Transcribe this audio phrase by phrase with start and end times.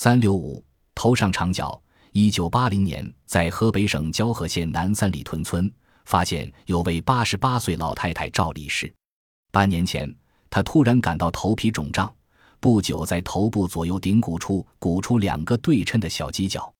[0.00, 1.82] 三六五头上长角。
[2.12, 5.68] 一九八零年，在河北省交河县南三里屯村
[6.04, 8.94] 发现有位八十八岁老太太赵女士。
[9.50, 10.08] 半年前，
[10.50, 12.14] 她突然感到头皮肿胀，
[12.60, 16.72] 不久在头部左右顶骨处鼓出两个对称的小犄角，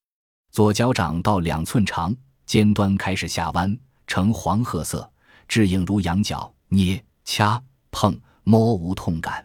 [0.53, 2.15] 左脚掌到两寸长，
[2.47, 3.77] 尖端开始下弯，
[4.07, 5.11] 呈黄褐色，
[5.49, 7.61] 质硬如羊角，捏、掐、
[7.91, 9.45] 碰、摸无痛感。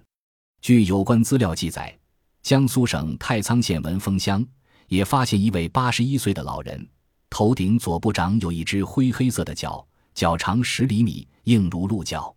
[0.61, 1.97] 据有关资料记载，
[2.43, 4.45] 江苏省太仓县文峰乡。
[4.89, 6.87] 也发现一位八十一岁的老人，
[7.27, 12.31] 头顶左部长有一只灰黑色的角，脚长十厘米，硬如鹿角。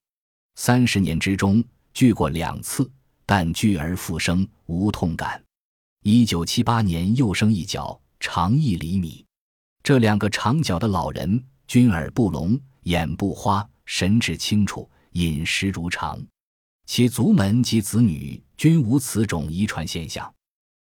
[0.55, 1.63] 三十年之中
[1.93, 2.91] 锯过两次，
[3.27, 5.43] 但锯而复生，无痛感。
[6.03, 9.23] 一九七八年又生一角，长一厘米。
[9.83, 16.19] 这两个长角的老人均耳不聋，眼不花，神志清楚，饮食如常，
[16.87, 20.33] 其族门及子女均无此种遗传现象。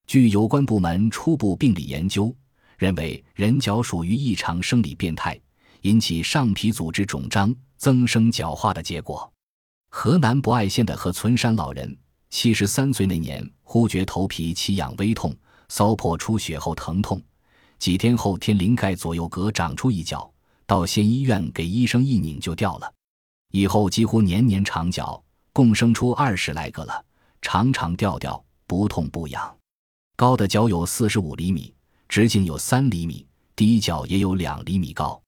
[0.07, 2.35] 据有关部门初步病理研究，
[2.79, 5.39] 认为人脚属于异常生理变态，
[5.83, 9.31] 引起上皮组织肿胀、增生角化的结果。
[9.91, 11.97] 河南博爱县的何存山老人，
[12.31, 15.37] 七十三岁那年，忽觉头皮奇痒微痛，
[15.69, 17.23] 骚破出血后疼痛，
[17.79, 20.33] 几天后天灵盖左右隔长出一角，
[20.65, 22.91] 到县医院给医生一拧就掉了，
[23.53, 25.23] 以后几乎年年长角，
[25.61, 27.05] 共生出二十来个了，
[27.43, 29.55] 长长吊吊，不痛不痒。
[30.17, 31.75] 高的脚有四十五厘米，
[32.09, 35.21] 直径有三厘米，低脚也有两厘米高。